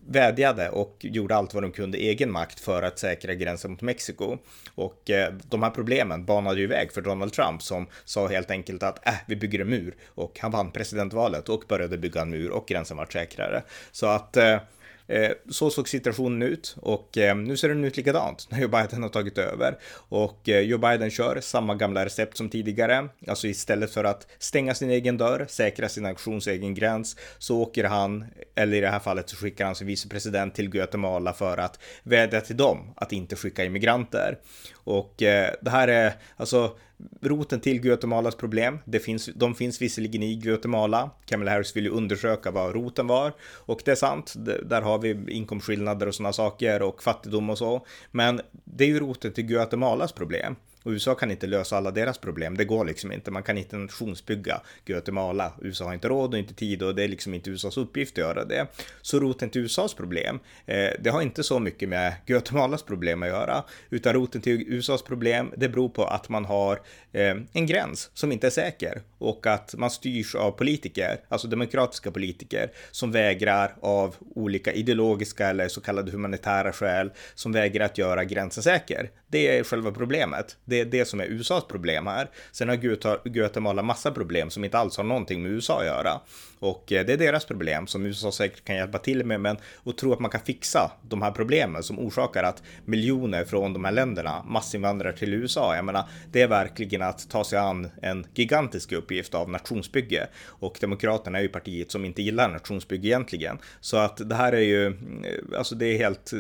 vädjade 0.07 0.69
och 0.69 0.97
gjorde 0.99 1.35
allt 1.35 1.53
vad 1.53 1.63
de 1.63 1.71
kunde 1.71 1.97
i 1.97 2.09
egen 2.09 2.31
makt 2.31 2.59
för 2.59 2.83
att 2.83 2.99
säkra 2.99 3.33
gränsen 3.33 3.71
mot 3.71 3.81
Mexiko. 3.81 4.37
Och 4.75 5.09
eh, 5.09 5.33
de 5.49 5.63
här 5.63 5.69
problemen 5.69 6.25
banade 6.25 6.59
ju 6.59 6.67
väg 6.67 6.93
för 6.93 7.01
Donald 7.01 7.33
Trump 7.33 7.63
som 7.63 7.87
sa 8.05 8.27
helt 8.27 8.51
enkelt 8.51 8.83
att 8.83 9.07
äh, 9.07 9.13
vi 9.27 9.35
bygger 9.35 9.59
en 9.59 9.69
mur 9.69 9.95
och 10.07 10.39
han 10.39 10.51
vann 10.51 10.71
presidentvalet 10.71 11.49
och 11.49 11.63
började 11.67 11.97
bygga 11.97 12.21
en 12.21 12.29
mur 12.29 12.51
och 12.51 12.67
gränsen 12.67 12.97
var 12.97 13.05
säkrare. 13.05 13.63
Så 13.91 14.05
att 14.05 14.37
Eh, 14.37 14.59
Eh, 15.07 15.31
så 15.49 15.69
såg 15.69 15.89
situationen 15.89 16.41
ut 16.41 16.75
och 16.81 17.17
eh, 17.17 17.35
nu 17.35 17.57
ser 17.57 17.69
den 17.69 17.83
ut 17.83 17.97
likadant 17.97 18.47
när 18.49 18.59
Joe 18.61 18.67
Biden 18.67 19.03
har 19.03 19.09
tagit 19.09 19.37
över. 19.37 19.77
Och 19.93 20.49
eh, 20.49 20.59
Joe 20.59 20.77
Biden 20.77 21.09
kör 21.09 21.39
samma 21.41 21.75
gamla 21.75 22.05
recept 22.05 22.37
som 22.37 22.49
tidigare. 22.49 23.09
Alltså 23.27 23.47
istället 23.47 23.91
för 23.93 24.03
att 24.03 24.27
stänga 24.39 24.75
sin 24.75 24.89
egen 24.89 25.17
dörr, 25.17 25.45
säkra 25.49 25.89
sin 25.89 26.03
nations 26.03 26.47
egen 26.47 26.73
gräns, 26.73 27.15
så 27.37 27.57
åker 27.57 27.83
han, 27.83 28.25
eller 28.55 28.77
i 28.77 28.81
det 28.81 28.89
här 28.89 28.99
fallet 28.99 29.29
så 29.29 29.35
skickar 29.35 29.65
han 29.65 29.75
sin 29.75 29.87
vicepresident 29.87 30.55
till 30.55 30.69
Guatemala 30.69 31.33
för 31.33 31.57
att 31.57 31.79
vädja 32.03 32.41
till 32.41 32.57
dem 32.57 32.93
att 32.95 33.11
inte 33.11 33.35
skicka 33.35 33.65
immigranter. 33.65 34.37
Och 34.73 35.13
det 35.17 35.69
här 35.69 35.87
är, 35.87 36.13
alltså 36.37 36.77
roten 37.21 37.59
till 37.59 37.81
Guatemalas 37.81 38.35
problem, 38.35 38.79
det 38.85 38.99
finns, 38.99 39.29
de 39.35 39.55
finns 39.55 39.81
visserligen 39.81 40.23
i 40.23 40.35
Guatemala. 40.35 41.09
Kamala 41.25 41.51
Harris 41.51 41.75
vill 41.75 41.83
ju 41.83 41.89
undersöka 41.89 42.51
vad 42.51 42.75
roten 42.75 43.07
var 43.07 43.33
och 43.53 43.81
det 43.85 43.91
är 43.91 43.95
sant. 43.95 44.33
Där 44.65 44.81
har 44.81 44.99
vi 44.99 45.31
inkomstskillnader 45.33 46.07
och 46.07 46.15
sådana 46.15 46.33
saker 46.33 46.81
och 46.81 47.03
fattigdom 47.03 47.49
och 47.49 47.57
så. 47.57 47.85
Men 48.11 48.41
det 48.63 48.83
är 48.83 48.87
ju 48.87 48.99
roten 48.99 49.33
till 49.33 49.45
Guatemalas 49.45 50.11
problem. 50.11 50.55
Och 50.87 50.93
USA 50.93 51.15
kan 51.15 51.31
inte 51.31 51.47
lösa 51.47 51.77
alla 51.77 51.91
deras 51.91 52.17
problem. 52.17 52.57
Det 52.57 52.65
går 52.65 52.85
liksom 52.85 53.11
inte. 53.11 53.31
Man 53.31 53.43
kan 53.43 53.57
inte 53.57 53.77
nationsbygga 53.77 54.61
Guatemala. 54.85 55.53
USA 55.61 55.85
har 55.85 55.93
inte 55.93 56.07
råd 56.07 56.33
och 56.33 56.39
inte 56.39 56.53
tid 56.53 56.83
och 56.83 56.95
det 56.95 57.03
är 57.03 57.07
liksom 57.07 57.33
inte 57.33 57.49
USAs 57.49 57.77
uppgift 57.77 58.13
att 58.13 58.17
göra 58.17 58.45
det. 58.45 58.67
Så 59.01 59.19
roten 59.19 59.49
till 59.49 59.61
USAs 59.61 59.93
problem, 59.93 60.39
eh, 60.65 60.89
det 60.99 61.09
har 61.09 61.21
inte 61.21 61.43
så 61.43 61.59
mycket 61.59 61.89
med 61.89 62.13
Guatemalas 62.25 62.83
problem 62.83 63.23
att 63.23 63.29
göra, 63.29 63.63
utan 63.89 64.13
roten 64.13 64.41
till 64.41 64.61
USAs 64.67 65.01
problem, 65.01 65.53
det 65.57 65.69
beror 65.69 65.89
på 65.89 66.03
att 66.05 66.29
man 66.29 66.45
har 66.45 66.81
eh, 67.11 67.35
en 67.53 67.65
gräns 67.65 68.11
som 68.13 68.31
inte 68.31 68.47
är 68.47 68.51
säker 68.51 69.01
och 69.17 69.47
att 69.47 69.75
man 69.77 69.89
styrs 69.89 70.35
av 70.35 70.51
politiker, 70.51 71.19
alltså 71.29 71.47
demokratiska 71.47 72.11
politiker, 72.11 72.71
som 72.91 73.11
vägrar 73.11 73.75
av 73.81 74.15
olika 74.35 74.73
ideologiska 74.73 75.47
eller 75.47 75.67
så 75.67 75.81
kallade 75.81 76.11
humanitära 76.11 76.73
skäl, 76.73 77.11
som 77.35 77.51
vägrar 77.51 77.85
att 77.85 77.97
göra 77.97 78.25
gränsen 78.25 78.63
säker. 78.63 79.09
Det 79.27 79.57
är 79.57 79.63
själva 79.63 79.91
problemet. 79.91 80.57
Det 80.65 80.76
det 80.77 80.81
är 80.81 80.99
det 80.99 81.05
som 81.05 81.19
är 81.19 81.25
USAs 81.25 81.63
problem 81.67 82.07
här. 82.07 82.29
Sen 82.51 82.69
har 82.69 83.29
Guatemala 83.29 83.81
massa 83.81 84.11
problem 84.11 84.49
som 84.49 84.63
inte 84.63 84.77
alls 84.77 84.97
har 84.97 85.03
någonting 85.03 85.43
med 85.43 85.51
USA 85.51 85.79
att 85.79 85.85
göra. 85.85 86.21
Och 86.59 86.91
eh, 86.91 87.05
det 87.05 87.13
är 87.13 87.17
deras 87.17 87.45
problem 87.45 87.87
som 87.87 88.05
USA 88.05 88.31
säkert 88.31 88.65
kan 88.65 88.75
hjälpa 88.75 88.97
till 88.97 89.25
med, 89.25 89.41
men 89.41 89.57
att 89.83 89.97
tro 89.97 90.13
att 90.13 90.19
man 90.19 90.31
kan 90.31 90.41
fixa 90.41 90.91
de 91.01 91.21
här 91.21 91.31
problemen 91.31 91.83
som 91.83 91.99
orsakar 91.99 92.43
att 92.43 92.63
miljoner 92.85 93.45
från 93.45 93.73
de 93.73 93.85
här 93.85 93.91
länderna 93.91 94.43
massinvandrar 94.47 95.11
till 95.11 95.33
USA. 95.33 95.75
Jag 95.75 95.85
menar, 95.85 96.03
det 96.31 96.41
är 96.41 96.47
verkligen 96.47 97.01
att 97.01 97.29
ta 97.29 97.43
sig 97.43 97.59
an 97.59 97.89
en 98.01 98.25
gigantisk 98.33 98.91
uppgift 98.91 99.35
av 99.35 99.49
nationsbygge 99.49 100.27
och 100.45 100.77
Demokraterna 100.81 101.37
är 101.37 101.41
ju 101.41 101.49
partiet 101.49 101.91
som 101.91 102.05
inte 102.05 102.21
gillar 102.21 102.49
nationsbygge 102.49 103.07
egentligen. 103.07 103.57
Så 103.81 103.97
att 103.97 104.29
det 104.29 104.35
här 104.35 104.53
är 104.53 104.61
ju, 104.61 104.87
eh, 104.87 105.57
alltså 105.57 105.75
det 105.75 105.85
är 105.85 105.97
helt, 105.97 106.31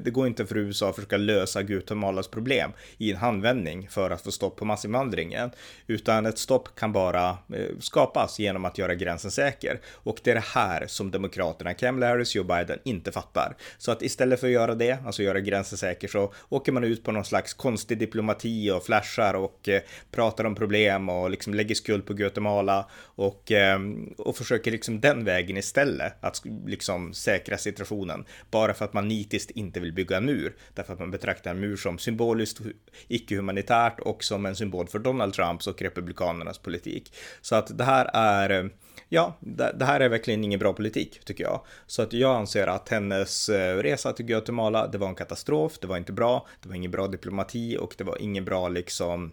det 0.00 0.10
går 0.10 0.26
inte 0.26 0.46
för 0.46 0.56
USA 0.56 0.88
att 0.88 0.94
försöka 0.94 1.16
lösa 1.16 1.62
Guatemalas 1.62 2.28
problem 2.28 2.72
i 2.98 3.10
en 3.10 3.16
handvändning 3.16 3.77
för 3.90 4.10
att 4.10 4.22
få 4.22 4.30
stopp 4.30 4.56
på 4.56 4.64
massinvandringen, 4.64 5.50
utan 5.86 6.26
ett 6.26 6.38
stopp 6.38 6.68
kan 6.74 6.92
bara 6.92 7.28
eh, 7.28 7.78
skapas 7.80 8.38
genom 8.38 8.64
att 8.64 8.78
göra 8.78 8.94
gränsen 8.94 9.30
säker 9.30 9.48
säker. 9.48 9.80
Och 10.04 10.20
det 10.24 10.30
är 10.30 10.34
det 10.34 10.44
här 10.54 10.86
som 10.86 11.10
Demokraterna, 11.10 11.74
Kamala 11.74 12.06
Harris, 12.06 12.34
Joe 12.34 12.44
Biden 12.44 12.78
inte 12.84 13.12
fattar. 13.12 13.56
Så 13.78 13.92
att 13.92 14.02
istället 14.02 14.40
för 14.40 14.46
att 14.46 14.52
göra 14.52 14.74
det, 14.74 14.98
alltså 15.06 15.22
göra 15.22 15.40
gränsen 15.40 15.78
säker, 15.78 16.08
så 16.08 16.32
åker 16.48 16.72
man 16.72 16.84
ut 16.84 17.04
på 17.04 17.12
någon 17.12 17.24
slags 17.24 17.54
konstig 17.54 17.98
diplomati 17.98 18.70
och 18.70 18.84
flashar 18.84 19.34
och 19.34 19.68
eh, 19.68 19.82
pratar 20.10 20.44
om 20.44 20.54
problem 20.54 21.08
och 21.08 21.30
liksom 21.30 21.54
lägger 21.54 21.74
skuld 21.74 22.06
på 22.06 22.14
Guatemala 22.14 22.88
och, 23.16 23.52
eh, 23.52 23.78
och 24.18 24.36
försöker 24.36 24.70
liksom 24.70 25.00
den 25.00 25.24
vägen 25.24 25.56
istället 25.56 26.12
att 26.20 26.42
liksom 26.66 27.14
säkra 27.14 27.58
situationen. 27.58 28.24
Bara 28.50 28.74
för 28.74 28.84
att 28.84 28.92
man 28.92 29.08
nitiskt 29.08 29.50
inte 29.50 29.80
vill 29.80 29.92
bygga 29.92 30.16
en 30.16 30.24
mur. 30.24 30.56
Därför 30.74 30.92
att 30.92 30.98
man 30.98 31.10
betraktar 31.10 31.50
en 31.50 31.60
mur 31.60 31.76
som 31.76 31.98
symboliskt 31.98 32.60
icke-humanitärt 33.08 33.57
och 34.00 34.24
som 34.24 34.46
en 34.46 34.56
symbol 34.56 34.88
för 34.88 34.98
Donald 34.98 35.34
Trumps 35.34 35.66
och 35.66 35.82
republikanernas 35.82 36.58
politik. 36.58 37.12
Så 37.40 37.56
att 37.56 37.78
det 37.78 37.84
här 37.84 38.10
är 38.12 38.50
eh, 38.50 38.70
ja, 39.08 39.36
det, 39.40 39.84
här 39.84 40.00
är 40.00 40.08
verkligen 40.08 40.44
ingen 40.44 40.60
bra 40.60 40.72
politik 40.72 41.24
tycker 41.24 41.44
jag. 41.44 41.60
Så 41.86 42.02
att 42.02 42.12
jag 42.12 42.36
anser 42.36 42.66
att 42.66 42.88
hennes 42.88 43.48
eh, 43.48 43.76
resa 43.76 44.12
till 44.12 44.26
Guatemala, 44.26 44.86
det 44.86 44.98
var 44.98 45.08
en 45.08 45.14
katastrof, 45.14 45.78
det 45.78 45.86
var 45.86 45.96
inte 45.96 46.12
bra, 46.12 46.46
det 46.62 46.68
var 46.68 46.76
ingen 46.76 46.90
bra 46.90 47.06
diplomati 47.06 47.76
och 47.76 47.94
det 47.98 48.04
var 48.04 48.22
ingen 48.22 48.44
bra 48.44 48.68
liksom 48.68 49.32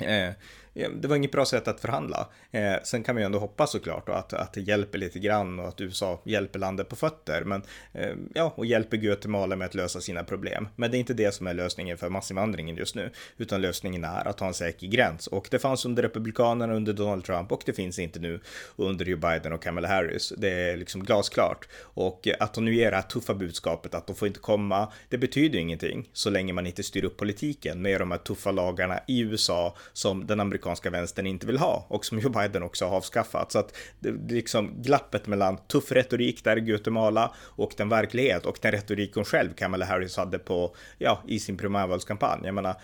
eh, 0.00 0.30
Eh, 0.74 0.90
det 0.90 1.08
var 1.08 1.16
inget 1.16 1.32
bra 1.32 1.44
sätt 1.44 1.68
att 1.68 1.80
förhandla. 1.80 2.28
Eh, 2.50 2.74
sen 2.82 3.02
kan 3.02 3.14
man 3.14 3.22
ju 3.22 3.26
ändå 3.26 3.38
hoppas 3.38 3.70
såklart 3.70 4.08
att, 4.08 4.32
att 4.32 4.52
det 4.52 4.60
hjälper 4.60 4.98
lite 4.98 5.18
grann 5.18 5.60
och 5.60 5.68
att 5.68 5.80
USA 5.80 6.20
hjälper 6.24 6.58
landet 6.58 6.88
på 6.88 6.96
fötter. 6.96 7.44
Men 7.44 7.62
eh, 7.92 8.14
ja, 8.34 8.52
och 8.56 8.66
hjälper 8.66 8.96
Guatemala 8.96 9.56
med 9.56 9.66
att 9.66 9.74
lösa 9.74 10.00
sina 10.00 10.24
problem. 10.24 10.68
Men 10.76 10.90
det 10.90 10.96
är 10.96 10.98
inte 10.98 11.14
det 11.14 11.34
som 11.34 11.46
är 11.46 11.54
lösningen 11.54 11.98
för 11.98 12.08
massinvandringen 12.08 12.76
just 12.76 12.94
nu, 12.94 13.10
utan 13.36 13.60
lösningen 13.60 14.04
är 14.04 14.28
att 14.28 14.40
ha 14.40 14.46
en 14.46 14.54
säker 14.54 14.86
gräns. 14.86 15.26
Och 15.26 15.48
det 15.50 15.58
fanns 15.58 15.84
under 15.84 16.02
Republikanerna 16.02 16.74
under 16.74 16.92
Donald 16.92 17.24
Trump 17.24 17.52
och 17.52 17.62
det 17.66 17.72
finns 17.72 17.98
inte 17.98 18.18
nu 18.18 18.40
under 18.76 19.04
Joe 19.04 19.18
Biden 19.18 19.52
och 19.52 19.62
Kamala 19.62 19.88
Harris. 19.88 20.32
Det 20.38 20.50
är 20.50 20.76
liksom 20.76 21.04
glasklart. 21.04 21.68
Och 21.80 22.28
att 22.40 22.54
de 22.54 22.64
nu 22.64 22.74
ger 22.74 22.90
det 22.90 22.96
här 22.96 23.02
tuffa 23.02 23.34
budskapet 23.34 23.94
att 23.94 24.06
de 24.06 24.16
får 24.16 24.28
inte 24.28 24.40
komma, 24.40 24.92
det 25.08 25.18
betyder 25.18 25.58
ingenting 25.58 26.08
så 26.12 26.30
länge 26.30 26.52
man 26.52 26.66
inte 26.66 26.82
styr 26.82 27.04
upp 27.04 27.16
politiken 27.16 27.82
med 27.82 28.00
de 28.00 28.10
här 28.10 28.18
tuffa 28.18 28.50
lagarna 28.50 29.00
i 29.06 29.20
USA 29.20 29.76
som 29.92 30.26
den 30.26 30.40
amerikanska 30.40 30.63
amerikanska 30.64 30.90
vänstern 30.90 31.26
inte 31.26 31.46
vill 31.46 31.58
ha 31.58 31.86
och 31.88 32.04
som 32.04 32.18
Joe 32.18 32.30
Biden 32.30 32.62
också 32.62 32.84
har 32.84 32.96
avskaffat. 32.96 33.52
Så 33.52 33.58
att 33.58 33.76
det, 34.00 34.10
det 34.10 34.34
liksom 34.34 34.82
glappet 34.82 35.26
mellan 35.26 35.56
tuff 35.56 35.92
retorik 35.92 36.44
där 36.44 36.58
i 36.58 36.60
Guatemala 36.60 37.34
och 37.56 37.74
den 37.76 37.88
verklighet 37.88 38.46
och 38.46 38.58
den 38.62 38.72
retorik 38.72 39.14
hon 39.14 39.24
själv, 39.24 39.54
Kamala 39.54 39.84
Harris, 39.84 40.16
hade 40.16 40.38
på, 40.38 40.74
ja, 40.98 41.22
i 41.28 41.38
sin 41.38 41.56
primärvalskampanj. 41.56 42.40
Jag 42.44 42.54
menar, 42.54 42.76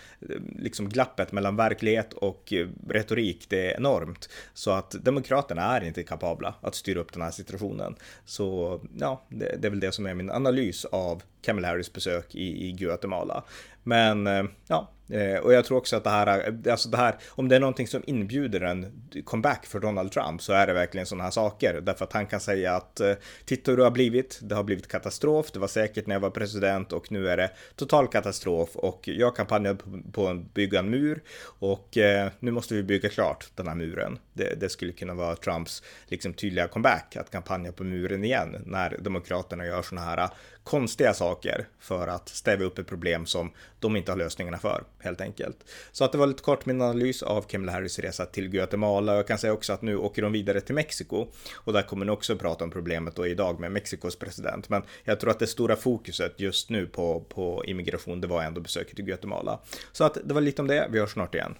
liksom 0.55 0.89
glappet 0.89 1.31
mellan 1.31 1.55
verklighet 1.55 2.13
och 2.13 2.53
eh, 2.53 2.67
retorik, 2.89 3.45
det 3.49 3.71
är 3.71 3.77
enormt. 3.77 4.29
Så 4.53 4.71
att 4.71 4.91
Demokraterna 4.91 5.61
är 5.61 5.83
inte 5.83 6.03
kapabla 6.03 6.55
att 6.61 6.75
styra 6.75 6.99
upp 6.99 7.13
den 7.13 7.21
här 7.21 7.31
situationen. 7.31 7.95
Så 8.25 8.79
ja, 8.99 9.21
det, 9.29 9.55
det 9.59 9.67
är 9.67 9.69
väl 9.69 9.79
det 9.79 9.91
som 9.91 10.05
är 10.05 10.13
min 10.13 10.31
analys 10.31 10.85
av 10.85 11.23
Kamala 11.41 11.67
Harris 11.67 11.93
besök 11.93 12.35
i, 12.35 12.67
i 12.67 12.71
Guatemala. 12.71 13.43
Men 13.83 14.27
eh, 14.27 14.43
ja, 14.67 14.91
eh, 15.09 15.39
och 15.39 15.53
jag 15.53 15.65
tror 15.65 15.77
också 15.77 15.95
att 15.95 16.03
det 16.03 16.09
här, 16.09 16.47
eh, 16.47 16.71
alltså 16.71 16.89
det 16.89 16.97
här, 16.97 17.15
om 17.29 17.47
det 17.47 17.55
är 17.55 17.59
någonting 17.59 17.87
som 17.87 18.03
inbjuder 18.07 18.61
en 18.61 19.01
comeback 19.25 19.65
för 19.65 19.79
Donald 19.79 20.11
Trump 20.11 20.41
så 20.41 20.53
är 20.53 20.67
det 20.67 20.73
verkligen 20.73 21.05
sådana 21.05 21.23
här 21.23 21.31
saker. 21.31 21.81
Därför 21.81 22.05
att 22.05 22.13
han 22.13 22.25
kan 22.25 22.39
säga 22.39 22.75
att 22.75 23.01
titta 23.45 23.71
hur 23.71 23.77
det 23.77 23.83
har 23.83 23.91
blivit, 23.91 24.39
det 24.41 24.55
har 24.55 24.63
blivit 24.63 24.87
katastrof, 24.87 25.51
det 25.51 25.59
var 25.59 25.67
säkert 25.67 26.07
när 26.07 26.15
jag 26.15 26.19
var 26.19 26.29
president 26.29 26.93
och 26.93 27.11
nu 27.11 27.29
är 27.29 27.37
det 27.37 27.51
total 27.75 28.07
katastrof 28.07 28.75
och 28.75 29.07
jag 29.07 29.35
kampanjade 29.35 29.79
på 30.11 30.27
att 30.27 30.53
bygga 30.53 30.79
en 30.79 30.89
mur 30.89 31.21
och 31.43 31.97
nu 32.39 32.51
måste 32.51 32.73
vi 32.73 32.83
bygga 32.83 33.09
klart 33.09 33.51
den 33.55 33.67
här 33.67 33.75
muren. 33.75 34.19
Det, 34.33 34.59
det 34.59 34.69
skulle 34.69 34.91
kunna 34.91 35.13
vara 35.13 35.35
Trumps 35.35 35.83
liksom 36.07 36.33
tydliga 36.33 36.67
comeback, 36.67 37.15
att 37.15 37.31
kampanja 37.31 37.71
på 37.71 37.83
muren 37.83 38.23
igen 38.23 38.63
när 38.65 38.97
Demokraterna 38.99 39.65
gör 39.65 39.81
sådana 39.81 40.07
här 40.07 40.29
konstiga 40.63 41.13
saker 41.13 41.67
för 41.79 42.07
att 42.07 42.29
stäva 42.29 42.63
upp 42.63 42.79
ett 42.79 42.87
problem 42.87 43.25
som 43.25 43.51
de 43.79 43.95
inte 43.95 44.11
har 44.11 44.17
lösningarna 44.17 44.57
för, 44.57 44.83
helt 44.99 45.21
enkelt. 45.21 45.57
Så 45.91 46.03
att 46.03 46.11
det 46.11 46.17
var 46.17 46.27
lite 46.27 46.43
kort 46.43 46.65
min 46.65 46.81
analys 46.81 47.23
av 47.23 47.41
Kamala 47.41 47.71
Harris 47.71 47.99
resa 47.99 48.25
till 48.25 48.49
Guatemala. 48.49 49.15
Jag 49.15 49.27
kan 49.27 49.37
säga 49.37 49.53
också 49.53 49.73
att 49.73 49.81
nu 49.81 49.97
åker 49.97 50.21
de 50.21 50.31
vidare 50.31 50.61
till 50.61 50.75
Mexiko 50.75 51.27
och 51.55 51.73
där 51.73 51.81
kommer 51.81 52.05
ni 52.05 52.11
också 52.11 52.37
prata 52.37 52.63
om 52.63 52.71
problemet 52.71 53.15
då 53.15 53.27
idag 53.27 53.59
med 53.59 53.71
Mexikos 53.71 54.15
president. 54.15 54.69
Men 54.69 54.81
jag 55.03 55.19
tror 55.19 55.31
att 55.31 55.39
det 55.39 55.47
stora 55.47 55.75
fokuset 55.75 56.39
just 56.39 56.69
nu 56.69 56.87
på, 56.87 57.19
på 57.29 57.65
immigration, 57.65 58.21
det 58.21 58.27
var 58.27 58.43
ändå 58.43 58.61
besöket 58.61 58.99
i 58.99 59.01
Guatemala. 59.01 59.59
Så 59.91 60.03
att 60.03 60.17
det 60.23 60.33
var 60.33 60.41
lite 60.41 60.61
om 60.61 60.67
det. 60.67 60.87
Vi 60.91 60.99
hörs 60.99 61.11
snart 61.11 61.35
igen. 61.35 61.55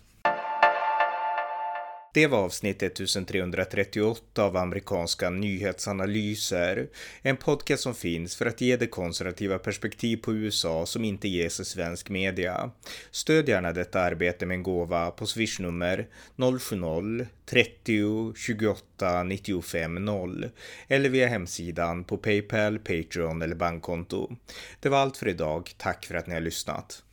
Det 2.14 2.28
var 2.28 2.38
avsnitt 2.38 2.84
1338 2.84 4.44
av 4.44 4.58
amerikanska 4.58 5.30
nyhetsanalyser. 5.30 6.88
En 7.22 7.38
podcast 7.38 7.84
som 7.84 7.94
finns 7.94 8.36
för 8.36 8.46
att 8.46 8.62
ge 8.62 8.78
det 8.78 8.88
konservativa 8.88 9.60
perspektiv 9.60 10.18
på 10.18 10.34
USA 10.34 10.86
som 10.86 11.04
inte 11.04 11.28
ges 11.28 11.60
i 11.60 11.66
svensk 11.66 12.10
media. 12.10 12.72
Stöd 13.12 13.50
gärna 13.50 13.74
detta 13.74 14.02
arbete 14.02 14.46
med 14.46 14.56
en 14.56 14.64
gåva 14.64 15.12
på 15.12 15.26
swishnummer 15.26 16.08
070-30 16.36 18.36
28 18.36 19.24
95 19.24 20.06
0 20.06 20.50
eller 20.88 21.10
via 21.10 21.28
hemsidan 21.28 22.04
på 22.04 22.18
Paypal, 22.18 22.80
Patreon 22.80 23.42
eller 23.42 23.56
bankkonto. 23.56 24.36
Det 24.80 24.90
var 24.90 24.98
allt 24.98 25.18
för 25.18 25.28
idag. 25.28 25.72
Tack 25.78 26.06
för 26.06 26.16
att 26.16 26.28
ni 26.28 26.34
har 26.34 26.42
lyssnat. 26.42 27.04